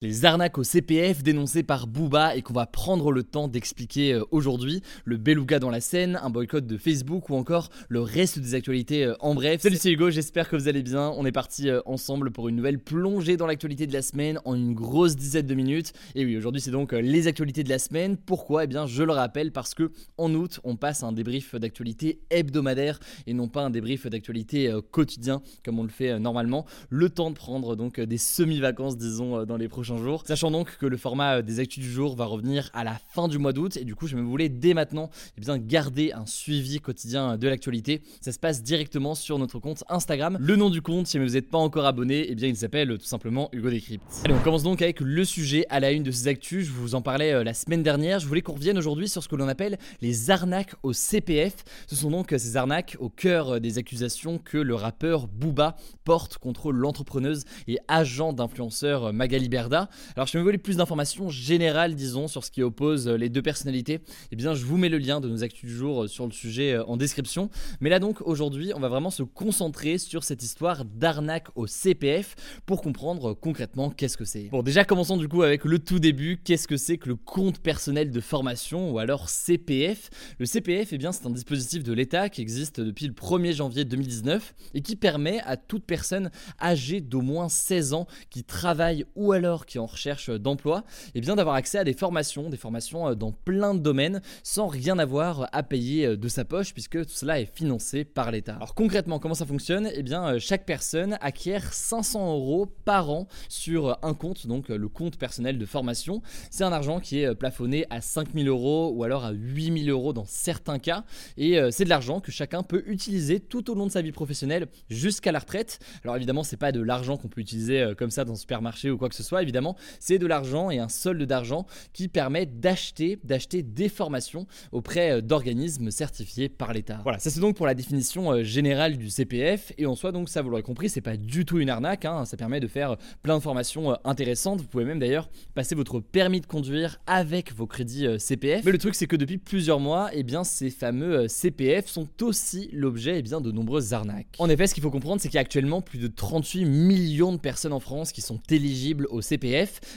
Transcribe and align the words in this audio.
Les 0.00 0.24
arnaques 0.24 0.58
au 0.58 0.62
CPF 0.62 1.24
dénoncées 1.24 1.64
par 1.64 1.88
Booba 1.88 2.36
et 2.36 2.42
qu'on 2.42 2.52
va 2.52 2.66
prendre 2.66 3.10
le 3.10 3.24
temps 3.24 3.48
d'expliquer 3.48 4.14
euh, 4.14 4.22
aujourd'hui, 4.30 4.80
le 5.04 5.16
beluga 5.16 5.58
dans 5.58 5.70
la 5.70 5.80
scène, 5.80 6.20
un 6.22 6.30
boycott 6.30 6.64
de 6.64 6.76
Facebook 6.76 7.28
ou 7.30 7.34
encore 7.34 7.68
le 7.88 8.00
reste 8.00 8.38
des 8.38 8.54
actualités 8.54 9.04
euh, 9.04 9.16
en 9.18 9.34
bref. 9.34 9.60
Salut 9.60 9.74
c'est 9.76 9.90
Hugo, 9.90 10.10
j'espère 10.10 10.48
que 10.48 10.54
vous 10.54 10.68
allez 10.68 10.84
bien. 10.84 11.12
On 11.16 11.26
est 11.26 11.32
parti 11.32 11.68
euh, 11.68 11.80
ensemble 11.84 12.30
pour 12.30 12.48
une 12.48 12.54
nouvelle 12.54 12.78
plongée 12.78 13.36
dans 13.36 13.48
l'actualité 13.48 13.88
de 13.88 13.92
la 13.92 14.02
semaine 14.02 14.38
en 14.44 14.54
une 14.54 14.72
grosse 14.72 15.16
dizaine 15.16 15.48
de 15.48 15.54
minutes. 15.56 15.92
Et 16.14 16.24
oui, 16.24 16.36
aujourd'hui 16.36 16.60
c'est 16.60 16.70
donc 16.70 16.92
les 16.92 17.26
actualités 17.26 17.64
de 17.64 17.68
la 17.68 17.80
semaine. 17.80 18.16
Pourquoi? 18.16 18.62
Eh 18.62 18.66
bien 18.68 18.86
je 18.86 19.02
le 19.02 19.10
rappelle 19.10 19.50
parce 19.50 19.74
que 19.74 19.90
en 20.16 20.32
août 20.32 20.60
on 20.62 20.76
passe 20.76 21.02
un 21.02 21.10
débrief 21.10 21.56
d'actualité 21.56 22.20
hebdomadaire 22.30 23.00
et 23.26 23.34
non 23.34 23.48
pas 23.48 23.62
un 23.62 23.70
débrief 23.70 24.06
d'actualité 24.06 24.72
quotidien 24.92 25.42
comme 25.64 25.80
on 25.80 25.82
le 25.82 25.88
fait 25.88 26.20
normalement. 26.20 26.66
Le 26.88 27.10
temps 27.10 27.30
de 27.30 27.34
prendre 27.34 27.74
donc 27.74 27.98
des 27.98 28.18
semi-vacances 28.18 28.96
disons 28.96 29.44
dans 29.44 29.56
les 29.56 29.66
prochains 29.66 29.87
Sachant 30.26 30.50
donc 30.50 30.76
que 30.78 30.86
le 30.86 30.96
format 30.96 31.38
euh, 31.38 31.42
des 31.42 31.60
actus 31.60 31.82
du 31.82 31.90
jour 31.90 32.16
va 32.16 32.26
revenir 32.26 32.70
à 32.74 32.84
la 32.84 32.98
fin 33.08 33.28
du 33.28 33.38
mois 33.38 33.52
d'août 33.52 33.76
et 33.76 33.84
du 33.84 33.94
coup 33.94 34.06
je 34.06 34.16
me 34.16 34.22
voulais 34.22 34.48
dès 34.48 34.74
maintenant 34.74 35.10
eh 35.36 35.40
bien, 35.40 35.58
garder 35.58 36.12
un 36.12 36.26
suivi 36.26 36.80
quotidien 36.80 37.36
de 37.36 37.48
l'actualité. 37.48 38.02
Ça 38.20 38.32
se 38.32 38.38
passe 38.38 38.62
directement 38.62 39.14
sur 39.14 39.38
notre 39.38 39.58
compte 39.58 39.84
Instagram. 39.88 40.36
Le 40.40 40.56
nom 40.56 40.70
du 40.70 40.82
compte, 40.82 41.06
si 41.06 41.18
vous 41.18 41.30
n'êtes 41.30 41.50
pas 41.50 41.58
encore 41.58 41.86
abonné, 41.86 42.26
eh 42.28 42.34
bien 42.34 42.48
il 42.48 42.56
s'appelle 42.56 42.98
tout 42.98 43.06
simplement 43.06 43.48
Hugo 43.52 43.70
Décrypte. 43.70 44.04
Allez, 44.24 44.34
on 44.34 44.42
commence 44.42 44.62
donc 44.62 44.82
avec 44.82 45.00
le 45.00 45.24
sujet 45.24 45.64
à 45.70 45.80
la 45.80 45.92
une 45.92 46.02
de 46.02 46.10
ces 46.10 46.28
actus. 46.28 46.66
Je 46.66 46.72
vous 46.72 46.94
en 46.94 47.02
parlais 47.02 47.32
euh, 47.32 47.44
la 47.44 47.54
semaine 47.54 47.82
dernière. 47.82 48.18
Je 48.18 48.26
voulais 48.26 48.42
qu'on 48.42 48.54
revienne 48.54 48.78
aujourd'hui 48.78 49.08
sur 49.08 49.22
ce 49.22 49.28
que 49.28 49.36
l'on 49.36 49.48
appelle 49.48 49.78
les 50.00 50.30
arnaques 50.30 50.74
au 50.82 50.92
CPF. 50.92 51.64
Ce 51.86 51.96
sont 51.96 52.10
donc 52.10 52.34
ces 52.36 52.56
arnaques 52.56 52.96
au 53.00 53.08
cœur 53.08 53.54
euh, 53.54 53.60
des 53.60 53.78
accusations 53.78 54.38
que 54.38 54.58
le 54.58 54.74
rappeur 54.74 55.28
Booba 55.28 55.76
porte 56.04 56.38
contre 56.38 56.72
l'entrepreneuse 56.72 57.44
et 57.66 57.78
agent 57.88 58.32
d'influenceur 58.32 59.12
Magali 59.12 59.48
Berda. 59.48 59.77
Alors, 60.16 60.26
je 60.26 60.36
me 60.38 60.42
voulais 60.42 60.58
plus 60.58 60.76
d'informations 60.76 61.28
générales, 61.28 61.94
disons, 61.94 62.28
sur 62.28 62.44
ce 62.44 62.50
qui 62.50 62.62
oppose 62.62 63.08
euh, 63.08 63.16
les 63.16 63.28
deux 63.28 63.42
personnalités. 63.42 64.00
Eh 64.32 64.36
bien, 64.36 64.54
je 64.54 64.64
vous 64.64 64.76
mets 64.76 64.88
le 64.88 64.98
lien 64.98 65.20
de 65.20 65.28
nos 65.28 65.44
actus 65.44 65.68
du 65.70 65.76
jour 65.76 66.04
euh, 66.04 66.06
sur 66.08 66.26
le 66.26 66.32
sujet 66.32 66.72
euh, 66.72 66.84
en 66.84 66.96
description. 66.96 67.50
Mais 67.80 67.90
là, 67.90 67.98
donc, 67.98 68.20
aujourd'hui, 68.22 68.72
on 68.74 68.80
va 68.80 68.88
vraiment 68.88 69.10
se 69.10 69.22
concentrer 69.22 69.98
sur 69.98 70.24
cette 70.24 70.42
histoire 70.42 70.84
d'arnaque 70.84 71.48
au 71.54 71.66
CPF 71.66 72.34
pour 72.66 72.82
comprendre 72.82 73.34
concrètement 73.34 73.90
qu'est-ce 73.90 74.16
que 74.16 74.24
c'est. 74.24 74.48
Bon, 74.50 74.62
déjà, 74.62 74.84
commençons 74.84 75.16
du 75.16 75.28
coup 75.28 75.42
avec 75.42 75.64
le 75.64 75.78
tout 75.78 75.98
début. 75.98 76.40
Qu'est-ce 76.42 76.66
que 76.66 76.76
c'est 76.76 76.98
que 76.98 77.08
le 77.08 77.16
compte 77.16 77.60
personnel 77.60 78.10
de 78.10 78.20
formation 78.20 78.90
ou 78.90 78.98
alors 78.98 79.28
CPF 79.28 80.10
Le 80.38 80.46
CPF, 80.46 80.92
eh 80.92 80.98
bien, 80.98 81.12
c'est 81.12 81.26
un 81.26 81.30
dispositif 81.30 81.82
de 81.84 81.92
l'État 81.92 82.28
qui 82.28 82.40
existe 82.40 82.80
depuis 82.80 83.06
le 83.06 83.12
1er 83.12 83.54
janvier 83.54 83.84
2019 83.84 84.54
et 84.74 84.82
qui 84.82 84.96
permet 84.96 85.40
à 85.44 85.56
toute 85.56 85.84
personne 85.84 86.30
âgée 86.60 87.00
d'au 87.00 87.20
moins 87.20 87.48
16 87.48 87.92
ans 87.92 88.06
qui 88.30 88.44
travaille 88.44 89.04
ou 89.14 89.32
alors 89.32 89.66
qui 89.68 89.76
est 89.76 89.80
en 89.80 89.86
recherche 89.86 90.30
d'emploi, 90.30 90.84
et 91.08 91.10
eh 91.16 91.20
bien 91.20 91.36
d'avoir 91.36 91.54
accès 91.54 91.78
à 91.78 91.84
des 91.84 91.92
formations, 91.92 92.50
des 92.50 92.56
formations 92.56 93.08
euh, 93.08 93.14
dans 93.14 93.32
plein 93.32 93.74
de 93.74 93.80
domaines, 93.80 94.20
sans 94.42 94.66
rien 94.66 94.98
avoir 94.98 95.48
à 95.52 95.62
payer 95.62 96.06
euh, 96.06 96.16
de 96.16 96.28
sa 96.28 96.44
poche, 96.44 96.72
puisque 96.72 97.04
tout 97.04 97.12
cela 97.12 97.40
est 97.40 97.54
financé 97.54 98.04
par 98.04 98.30
l'État. 98.30 98.56
Alors 98.56 98.74
concrètement, 98.74 99.18
comment 99.18 99.34
ça 99.34 99.46
fonctionne? 99.46 99.90
Eh 99.94 100.02
bien 100.02 100.26
euh, 100.26 100.38
chaque 100.38 100.64
personne 100.64 101.18
acquiert 101.20 101.72
500 101.72 102.32
euros 102.32 102.66
par 102.84 103.10
an 103.10 103.28
sur 103.48 103.98
un 104.02 104.14
compte, 104.14 104.46
donc 104.46 104.68
le 104.68 104.88
compte 104.88 105.18
personnel 105.18 105.58
de 105.58 105.66
formation. 105.66 106.22
C'est 106.50 106.64
un 106.64 106.72
argent 106.72 106.98
qui 106.98 107.20
est 107.20 107.34
plafonné 107.34 107.86
à 107.90 108.00
5000 108.00 108.48
euros 108.48 108.92
ou 108.94 109.04
alors 109.04 109.24
à 109.24 109.32
8000 109.32 109.90
euros 109.90 110.12
dans 110.12 110.24
certains 110.24 110.78
cas, 110.78 111.04
et 111.36 111.58
c'est 111.70 111.84
de 111.84 111.88
l'argent 111.88 112.20
que 112.20 112.32
chacun 112.32 112.62
peut 112.62 112.82
utiliser 112.86 113.40
tout 113.40 113.70
au 113.70 113.74
long 113.74 113.86
de 113.86 113.92
sa 113.92 114.00
vie 114.00 114.12
professionnelle 114.12 114.68
jusqu'à 114.88 115.32
la 115.32 115.38
retraite. 115.38 115.78
Alors 116.04 116.16
évidemment, 116.16 116.42
c'est 116.42 116.56
pas 116.56 116.72
de 116.72 116.80
l'argent 116.80 117.16
qu'on 117.16 117.28
peut 117.28 117.40
utiliser 117.40 117.92
comme 117.98 118.10
ça 118.10 118.24
dans 118.24 118.32
un 118.32 118.36
supermarché 118.36 118.90
ou 118.90 118.96
quoi 118.96 119.08
que 119.08 119.14
ce 119.14 119.22
soit, 119.22 119.42
évidemment 119.42 119.57
c'est 120.00 120.18
de 120.18 120.26
l'argent 120.26 120.70
et 120.70 120.78
un 120.78 120.88
solde 120.88 121.22
d'argent 121.22 121.66
qui 121.92 122.08
permet 122.08 122.46
d'acheter, 122.46 123.18
d'acheter 123.24 123.62
des 123.62 123.88
formations 123.88 124.46
auprès 124.72 125.12
euh, 125.12 125.20
d'organismes 125.20 125.90
certifiés 125.90 126.48
par 126.48 126.72
l'État. 126.72 127.00
Voilà, 127.02 127.18
ça 127.18 127.30
c'est 127.30 127.40
donc 127.40 127.56
pour 127.56 127.66
la 127.66 127.74
définition 127.74 128.32
euh, 128.32 128.42
générale 128.42 128.96
du 128.96 129.10
CPF. 129.10 129.72
Et 129.78 129.86
en 129.86 129.94
soi, 129.94 130.12
donc 130.12 130.28
ça 130.28 130.42
vous 130.42 130.50
l'aurez 130.50 130.62
compris, 130.62 130.88
c'est 130.88 131.00
pas 131.00 131.16
du 131.16 131.44
tout 131.44 131.58
une 131.58 131.70
arnaque. 131.70 132.04
Hein. 132.04 132.24
ça 132.24 132.36
permet 132.36 132.60
de 132.60 132.68
faire 132.68 132.96
plein 133.22 133.36
de 133.36 133.42
formations 133.42 133.92
euh, 133.92 133.94
intéressantes. 134.04 134.60
Vous 134.60 134.68
pouvez 134.68 134.84
même 134.84 134.98
d'ailleurs 134.98 135.28
passer 135.54 135.74
votre 135.74 136.00
permis 136.00 136.40
de 136.40 136.46
conduire 136.46 137.00
avec 137.06 137.54
vos 137.54 137.66
crédits 137.66 138.06
CPF. 138.18 138.64
Mais 138.64 138.72
le 138.72 138.78
truc 138.78 138.94
c'est 138.94 139.06
que 139.06 139.16
depuis 139.16 139.38
plusieurs 139.38 139.80
mois, 139.80 140.14
et 140.14 140.20
eh 140.20 140.22
bien 140.22 140.44
ces 140.44 140.70
fameux 140.70 141.28
CPF 141.28 141.86
sont 141.86 142.08
aussi 142.22 142.68
l'objet 142.72 143.16
et 143.16 143.18
eh 143.18 143.22
bien 143.22 143.40
de 143.40 143.50
nombreuses 143.50 143.92
arnaques. 143.92 144.26
En 144.38 144.48
effet, 144.48 144.66
ce 144.66 144.74
qu'il 144.74 144.82
faut 144.82 144.90
comprendre, 144.90 145.20
c'est 145.20 145.28
qu'il 145.28 145.36
y 145.36 145.38
a 145.38 145.42
actuellement 145.42 145.80
plus 145.80 145.98
de 145.98 146.08
38 146.08 146.64
millions 146.64 147.32
de 147.32 147.38
personnes 147.38 147.72
en 147.72 147.80
France 147.80 148.12
qui 148.12 148.20
sont 148.20 148.40
éligibles 148.50 149.06
au 149.10 149.20
CPF 149.20 149.47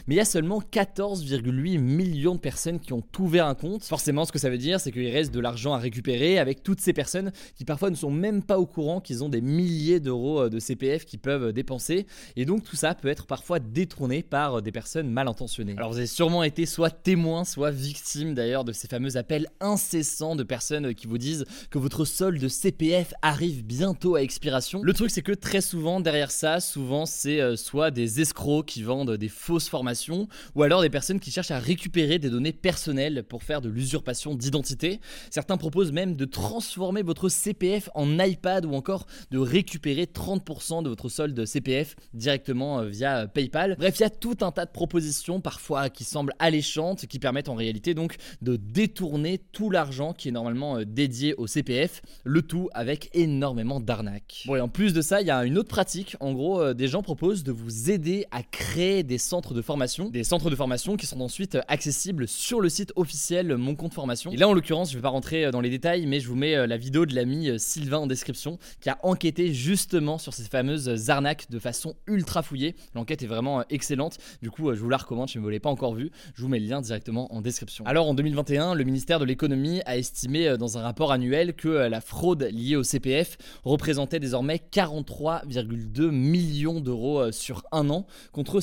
mais 0.08 0.16
il 0.16 0.18
y 0.18 0.22
a 0.22 0.26
seulement 0.26 0.62
14,8 0.62 1.78
millions 1.80 2.36
de 2.36 2.40
personnes 2.40 2.80
qui 2.80 2.94
ont 2.94 3.04
ouvert 3.20 3.46
un 3.46 3.56
compte. 3.56 3.84
Forcément, 3.84 4.26
ce 4.26 4.32
que 4.32 4.40
ça 4.40 4.50
veut 4.50 4.58
dire, 4.58 4.80
c'est 4.80 4.92
qu'il 4.92 5.08
reste 5.08 5.34
de 5.34 5.40
l'argent 5.40 5.74
à 5.74 5.78
récupérer 5.78 6.40
avec 6.40 6.64
toutes 6.64 6.82
ces 6.82 6.94
personnes 6.94 7.32
qui 7.56 7.66
parfois 7.66 7.90
ne 7.90 7.96
sont 7.96 8.12
même 8.12 8.44
pas 8.44 8.60
au 8.60 8.66
courant 8.66 9.02
qu'ils 9.02 9.24
ont 9.24 9.30
des 9.30 9.42
milliers 9.42 10.00
d'euros 10.00 10.42
euh, 10.42 10.50
de 10.50 10.60
CPF 10.60 11.06
qu'ils 11.06 11.20
peuvent 11.20 11.54
dépenser. 11.54 12.06
Et 12.36 12.46
donc 12.46 12.64
tout 12.64 12.76
ça 12.76 12.96
peut 12.96 13.08
être 13.08 13.26
parfois 13.26 13.60
détourné 13.60 14.24
par 14.24 14.56
euh, 14.56 14.62
des 14.62 14.72
personnes 14.72 15.10
mal 15.10 15.28
intentionnées. 15.28 15.76
Alors 15.78 15.92
vous 15.92 15.98
avez 15.98 16.08
sûrement 16.08 16.44
été 16.44 16.66
soit 16.66 16.90
témoin, 16.90 17.44
soit 17.44 17.72
victime 17.72 18.34
d'ailleurs 18.34 18.64
de 18.64 18.72
ces 18.72 18.88
fameux 18.88 19.18
appels 19.18 19.48
incessants 19.60 20.36
de 20.36 20.44
personnes 20.44 20.94
qui 20.94 21.08
vous 21.08 21.18
disent 21.18 21.46
que 21.70 21.78
votre 21.78 22.06
solde 22.06 22.48
CPF 22.48 23.14
arrive 23.22 23.66
bientôt 23.66 24.16
à 24.16 24.22
expiration. 24.22 24.82
Le 24.84 24.94
truc 24.94 25.12
c'est 25.12 25.22
que 25.22 25.32
très 25.32 25.62
souvent 25.62 26.00
derrière 26.00 26.32
ça, 26.32 26.60
souvent 26.60 27.06
c'est 27.06 27.42
euh, 27.42 27.56
soit 27.56 27.92
des 27.92 28.22
escrocs 28.22 28.66
qui 28.66 28.84
vendent 28.84 29.18
des 29.18 29.30
fausses 29.41 29.68
formations, 29.68 30.28
ou 30.56 30.63
alors 30.63 30.81
des 30.81 30.90
personnes 30.90 31.19
qui 31.19 31.31
cherchent 31.31 31.52
à 31.52 31.59
récupérer 31.59 32.19
des 32.19 32.29
données 32.29 32.53
personnelles 32.53 33.24
pour 33.28 33.44
faire 33.44 33.62
de 33.62 33.69
l'usurpation 33.69 34.35
d'identité. 34.35 35.00
Certains 35.29 35.57
proposent 35.57 35.91
même 35.91 36.16
de 36.16 36.25
transformer 36.25 37.02
votre 37.02 37.28
CPF 37.28 37.90
en 37.96 38.19
iPad 38.19 38.66
ou 38.66 38.74
encore 38.74 39.07
de 39.31 39.40
récupérer 39.40 40.06
30% 40.06 40.84
de 40.84 40.90
votre 40.90 41.09
solde 41.09 41.46
CPF 41.46 41.96
directement 42.13 42.79
euh, 42.79 42.85
via 42.88 43.28
PayPal. 43.28 43.75
Bref, 43.78 44.00
il 44.00 44.03
y 44.03 44.06
a 44.06 44.09
tout 44.09 44.38
un 44.41 44.52
tas 44.52 44.66
de 44.66 44.72
propositions 44.72 45.41
parfois 45.41 45.90
qui 45.90 46.03
semblent 46.03 46.34
alléchantes, 46.40 47.08
qui 47.08 47.19
permettent 47.19 47.50
en 47.50 47.56
réalité 47.56 47.94
donc 47.94 48.18
de 48.41 48.56
détourner 48.56 49.40
tout 49.52 49.69
l'argent 49.69 50.13
qui 50.13 50.29
est 50.29 50.31
normalement 50.31 50.78
euh, 50.78 50.85
dédié 50.85 51.34
au 51.35 51.47
CPF, 51.47 52.02
le 52.23 52.41
tout 52.41 52.69
avec 52.73 53.09
énormément 53.13 53.79
d'arnaques. 53.79 54.44
Bon 54.46 54.56
et 54.56 54.62
en 54.62 54.69
plus 54.69 54.94
de 54.94 55.02
ça, 55.02 55.22
il 55.22 55.28
y 55.28 55.31
a 55.31 55.44
une 55.46 55.58
autre 55.58 55.69
pratique, 55.69 56.16
en 56.19 56.34
gros 56.34 56.62
euh, 56.62 56.73
des 56.73 56.88
gens 56.88 57.02
proposent 57.02 57.44
de 57.44 57.52
vous 57.52 57.90
aider 57.90 58.25
à 58.31 58.44
créer 58.44 59.03
des 59.03 59.18
centres 59.22 59.54
de 59.54 59.62
formation, 59.62 60.09
des 60.09 60.26
centres 60.26 60.50
de 60.50 60.56
formation 60.56 60.98
qui 60.98 61.06
sont 61.06 61.22
ensuite 61.22 61.58
accessibles 61.68 62.28
sur 62.28 62.59
le 62.59 62.68
site 62.68 62.92
officiel 62.96 63.56
Mon 63.56 63.76
Compte 63.76 63.94
Formation. 63.94 64.32
Et 64.32 64.38
là, 64.38 64.48
en 64.48 64.54
l'occurrence, 64.54 64.92
je 64.92 64.98
vais 64.98 65.02
pas 65.02 65.09
rentrer 65.09 65.46
euh, 65.46 65.52
dans 65.52 65.62
les 65.62 65.70
détails, 65.70 66.06
mais 66.06 66.20
je 66.20 66.28
vous 66.28 66.36
mets 66.36 66.56
euh, 66.56 66.68
la 66.68 66.78
vidéo 66.78 67.06
de 67.06 67.16
l'ami 67.16 67.50
euh, 67.50 67.58
Sylvain 67.58 68.00
en 68.00 68.08
description 68.08 68.58
qui 68.82 68.90
a 68.90 68.98
enquêté 69.04 69.54
justement 69.54 70.18
sur 70.18 70.34
ces 70.34 70.44
fameuses 70.44 71.09
arnaques 71.09 71.50
de 71.50 71.59
façon 71.59 71.96
ultra 72.08 72.44
fouillée. 72.44 72.76
L'enquête 72.96 73.24
est 73.24 73.28
vraiment 73.28 73.64
excellente. 73.70 74.18
Du 74.42 74.52
coup, 74.52 74.74
je 74.74 74.80
vous 74.80 74.90
la 74.90 74.98
recommande 74.98 75.30
si 75.30 75.38
vous 75.38 75.46
ne 75.46 75.50
l'avez 75.50 75.59
pas 75.59 75.70
encore 75.70 75.94
vue. 75.94 76.12
Je 76.36 76.42
vous 76.42 76.50
mets 76.50 76.59
le 76.59 76.68
lien 76.68 76.82
directement 76.82 77.34
en 77.34 77.42
description. 77.42 77.86
Alors, 77.86 78.08
en 78.08 78.14
2021, 78.14 78.76
le 78.76 78.84
ministère 78.84 79.20
de 79.20 79.26
l'économie 79.26 79.82
a 79.86 79.98
estimé 79.98 80.58
dans 80.58 80.78
un 80.78 80.82
rapport 80.82 81.12
annuel 81.12 81.53
que 81.53 81.70
la 81.70 82.02
fraude 82.02 82.44
liée 82.52 82.76
au 82.76 82.84
CPF 82.84 83.38
représentait 83.64 84.20
désormais 84.20 84.62
43,2 84.72 86.09
millions 86.09 86.80
d'euros 86.80 87.32
sur 87.32 87.64
un 87.72 87.90
an 87.90 88.06
contre 88.32 88.59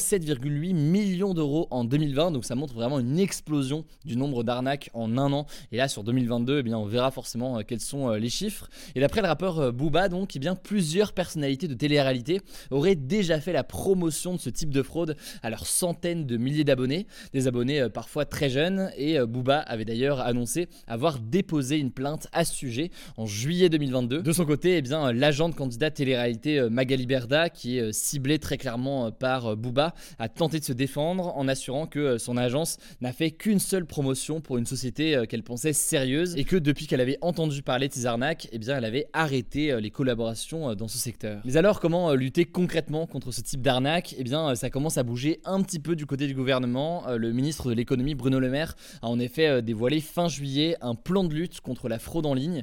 7,8 0.49 0.75
millions 0.75 1.35
d'euros 1.35 1.69
en 1.71 1.85
2020. 1.85 2.33
Donc 2.33 2.45
ça 2.45 2.55
montre 2.55 2.75
vraiment 2.75 2.99
une 2.99 3.19
explosion 3.19 3.85
du 4.05 4.17
nombre 4.17 4.43
d'arnaques 4.43 4.91
en 4.95 5.17
un 5.19 5.33
an. 5.33 5.47
Et 5.73 5.77
là, 5.77 5.89
sur 5.89 6.05
2022, 6.05 6.59
eh 6.59 6.63
bien, 6.63 6.79
on 6.79 6.87
verra 6.87 7.11
forcément 7.11 7.59
euh, 7.59 7.63
quels 7.67 7.81
sont 7.81 8.11
euh, 8.11 8.19
les 8.19 8.29
chiffres. 8.29 8.69
Et 8.95 9.01
d'après 9.01 9.21
le 9.21 9.29
rappeur 9.29 9.59
euh, 9.59 9.73
Booba, 9.73 10.09
donc, 10.09 10.35
eh 10.37 10.39
bien, 10.39 10.55
plusieurs 10.55 11.13
personnalités 11.13 11.69
de 11.69 11.75
télé-réalité 11.75 12.41
auraient 12.71 12.95
déjà 12.95 13.41
fait 13.41 13.53
la 13.53 13.65
promotion 13.65 14.35
de 14.35 14.41
ce 14.41 14.51
type 14.51 14.71
de 14.71 14.83
fraude 14.83 15.17
à 15.43 15.51
leurs 15.51 15.67
centaines 15.67 16.27
de 16.27 16.37
milliers 16.37 16.65
d'abonnés, 16.65 17.07
des 17.33 17.47
abonnés 17.47 17.89
parfois 17.93 18.25
très 18.25 18.51
jeunes. 18.51 18.91
Et 18.97 19.19
Booba 19.21 19.59
avait 19.59 19.85
d'ailleurs 19.85 20.21
annoncé 20.21 20.69
avoir 20.87 21.19
déposé 21.19 21.79
une 21.79 21.91
plainte 21.91 22.29
à 22.33 22.45
ce 22.45 22.55
sujet 22.55 22.91
en 23.17 23.27
juillet 23.27 23.69
2022. 23.69 24.23
De 24.23 24.33
son 24.33 24.45
côté, 24.45 24.79
eh 24.79 24.83
bien, 24.83 25.13
l'agent 25.13 25.49
de 25.49 25.55
candidat 25.55 25.91
télé-réalité 25.91 26.69
Magali 26.71 27.07
Berda, 27.07 27.51
qui 27.51 27.79
est 27.79 27.93
ciblé 27.93 28.39
très 28.39 28.57
clairement 28.57 29.11
par 29.11 29.57
Booba, 29.57 29.95
a 30.19 30.29
tenté 30.39 30.59
de 30.59 30.65
se 30.65 30.73
défendre 30.73 31.37
en 31.37 31.49
assurant 31.49 31.87
que 31.87 32.17
son 32.17 32.37
agence 32.37 32.79
n'a 33.01 33.13
fait 33.13 33.31
qu'une 33.31 33.59
seule 33.59 33.85
promotion 33.85 34.41
pour 34.41 34.57
une 34.57 34.67
société 34.67 35.25
qu'elle 35.29 35.43
pensait 35.43 35.73
sérieuse 35.73 36.37
et 36.37 36.45
que 36.45 36.57
depuis 36.57 36.87
qu'elle 36.87 37.01
avait 37.01 37.19
entendu 37.21 37.63
parler 37.63 37.89
de 37.89 37.93
ces 37.93 38.07
arnaques, 38.07 38.49
eh 38.53 38.59
bien, 38.59 38.79
elle 38.79 38.85
avait 38.85 39.09
arrêté 39.13 39.79
les 39.81 39.91
collaborations 39.91 40.75
dans 40.75 40.89
ce 40.89 40.97
secteur. 40.99 41.43
Mais 41.45 41.57
alors, 41.57 41.81
comment 41.81 42.15
lutter 42.15 42.45
concrètement 42.45 43.07
contre 43.07 43.33
ce 43.33 43.41
type 43.41 43.61
d'arnaque? 43.61 44.15
Eh 44.17 44.25
bien, 44.25 44.55
ça 44.55 44.71
commence 44.71 44.97
à 44.97 45.03
bouger 45.03 45.41
un 45.45 45.63
petit 45.63 45.81
peu 45.81 45.97
du 45.97 46.07
côté 46.07 46.27
du 46.27 46.35
gouvernement. 46.35 47.05
Le 47.09 47.33
ministre 47.33 47.69
de 47.69 47.75
l'économie, 47.75 48.15
Bruno 48.15 48.39
Le 48.39 48.49
Maire, 48.49 48.77
a 49.03 49.09
en 49.09 49.19
effet 49.19 49.61
dévoilé 49.63 50.01
fin 50.01 50.29
juillet 50.29 50.77
un 50.81 50.95
plan 50.95 51.25
de 51.25 51.35
lutte 51.35 51.61
contre 51.61 51.89
la 51.89 51.99
fraude 51.99 52.27
en 52.27 52.35
ligne, 52.35 52.63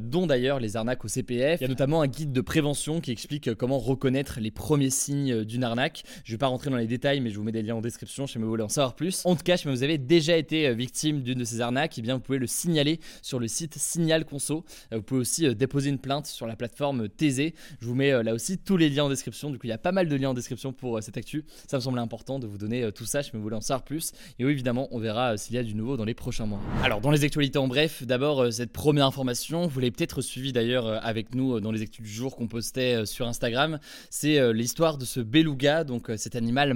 dont 0.00 0.26
d'ailleurs 0.26 0.60
les 0.60 0.76
arnaques 0.76 1.04
au 1.04 1.08
CPF. 1.08 1.60
Il 1.60 1.64
y 1.64 1.66
a 1.66 1.68
notamment 1.68 2.02
un 2.02 2.06
guide 2.06 2.32
de 2.32 2.40
prévention 2.40 3.00
qui 3.00 3.10
explique 3.10 3.54
comment 3.54 3.78
reconnaître 3.78 4.38
les 4.40 4.50
premiers 4.50 4.90
signes 4.90 5.44
d'une 5.44 5.64
arnaque. 5.64 6.04
Je 6.24 6.32
vais 6.32 6.38
pas 6.38 6.46
rentrer 6.46 6.70
dans 6.70 6.76
les 6.76 6.86
détails, 6.86 7.15
mais 7.20 7.30
je 7.30 7.36
vous 7.36 7.42
mets 7.42 7.52
des 7.52 7.62
liens 7.62 7.74
en 7.74 7.80
description 7.80 8.26
si 8.26 8.38
vous 8.38 8.48
voulez 8.48 8.62
en 8.62 8.68
savoir 8.68 8.94
plus. 8.94 9.22
En 9.24 9.36
tout 9.36 9.42
cas, 9.42 9.56
si 9.56 9.68
vous 9.68 9.82
avez 9.82 9.98
déjà 9.98 10.36
été 10.36 10.74
victime 10.74 11.22
d'une 11.22 11.38
de 11.38 11.44
ces 11.44 11.60
arnaques, 11.60 11.98
eh 11.98 12.02
bien 12.02 12.14
vous 12.14 12.20
pouvez 12.20 12.38
le 12.38 12.46
signaler 12.46 13.00
sur 13.22 13.38
le 13.38 13.48
site 13.48 13.74
Signal 13.76 14.24
Conso. 14.24 14.64
Vous 14.92 15.02
pouvez 15.02 15.20
aussi 15.20 15.54
déposer 15.54 15.90
une 15.90 15.98
plainte 15.98 16.26
sur 16.26 16.46
la 16.46 16.56
plateforme 16.56 17.08
TZ. 17.08 17.52
Je 17.80 17.86
vous 17.86 17.94
mets 17.94 18.22
là 18.22 18.34
aussi 18.34 18.58
tous 18.58 18.76
les 18.76 18.88
liens 18.88 19.04
en 19.04 19.08
description. 19.08 19.50
Du 19.50 19.58
coup, 19.58 19.66
il 19.66 19.70
y 19.70 19.72
a 19.72 19.78
pas 19.78 19.92
mal 19.92 20.08
de 20.08 20.16
liens 20.16 20.30
en 20.30 20.34
description 20.34 20.72
pour 20.72 21.02
cette 21.02 21.16
actu. 21.16 21.44
Ça 21.68 21.76
me 21.76 21.82
semblait 21.82 22.00
important 22.00 22.38
de 22.38 22.46
vous 22.46 22.58
donner 22.58 22.90
tout 22.92 23.06
ça 23.06 23.22
si 23.22 23.30
vous 23.32 23.40
voulez 23.40 23.56
en 23.56 23.60
savoir 23.60 23.82
plus. 23.84 24.12
Et 24.38 24.44
oui, 24.44 24.52
évidemment, 24.52 24.88
on 24.90 24.98
verra 24.98 25.36
s'il 25.36 25.54
y 25.54 25.58
a 25.58 25.62
du 25.62 25.74
nouveau 25.74 25.96
dans 25.96 26.04
les 26.04 26.14
prochains 26.14 26.46
mois. 26.46 26.60
Alors, 26.82 27.00
dans 27.00 27.10
les 27.10 27.24
actualités 27.24 27.58
en 27.58 27.68
bref, 27.68 28.02
d'abord 28.04 28.52
cette 28.52 28.72
première 28.72 29.06
information, 29.06 29.66
vous 29.66 29.80
l'avez 29.80 29.90
peut-être 29.90 30.20
suivi 30.20 30.52
d'ailleurs 30.52 31.04
avec 31.04 31.34
nous 31.34 31.60
dans 31.60 31.72
les 31.72 31.82
actus 31.82 32.02
du 32.04 32.10
jour 32.10 32.36
qu'on 32.36 32.48
postait 32.48 33.06
sur 33.06 33.26
Instagram. 33.26 33.78
C'est 34.10 34.52
l'histoire 34.52 34.98
de 34.98 35.04
ce 35.04 35.20
beluga, 35.20 35.84
donc 35.84 36.10
cet 36.16 36.36
animal 36.36 36.74